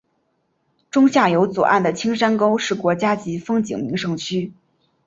[0.89, 4.51] 中下游左岸的青山沟是国家级风景名胜区。